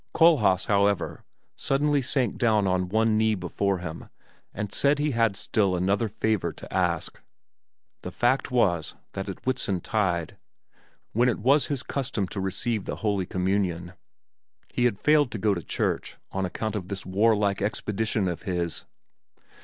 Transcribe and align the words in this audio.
Kohlhaas, 0.15 0.65
however, 0.65 1.23
suddenly 1.55 2.01
sank 2.01 2.39
down 2.39 2.65
on 2.65 2.89
one 2.89 3.19
knee 3.19 3.35
before 3.35 3.77
him 3.77 4.09
and 4.51 4.73
said 4.73 4.97
he 4.97 5.11
had 5.11 5.35
still 5.35 5.75
another 5.75 6.09
favor 6.09 6.51
to 6.51 6.73
ask 6.73 7.17
of 7.19 7.19
him 7.21 7.25
the 8.01 8.11
fact 8.11 8.49
was, 8.49 8.95
that 9.13 9.29
at 9.29 9.43
Whitsuntide, 9.45 10.37
when 11.13 11.29
it 11.29 11.37
was 11.37 11.67
his 11.67 11.83
custom 11.83 12.27
to 12.29 12.41
receive 12.41 12.85
the 12.85 12.95
Holy 13.05 13.27
Communion, 13.27 13.93
he 14.69 14.85
had 14.85 14.97
failed 14.97 15.29
to 15.33 15.37
go 15.37 15.53
to 15.53 15.61
church 15.61 16.17
on 16.31 16.45
account 16.47 16.75
of 16.75 16.87
this 16.87 17.05
warlike 17.05 17.61
expedition 17.61 18.27
of 18.27 18.41
his. 18.41 18.85